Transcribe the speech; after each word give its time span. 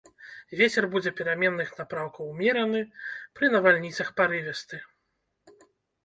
Вецер 0.59 0.85
будзе 0.93 1.11
пераменных 1.17 1.67
напрамкаў 1.81 2.31
умераны, 2.31 2.81
пры 3.39 3.45
навальніцах 3.57 4.07
парывісты. 4.23 4.81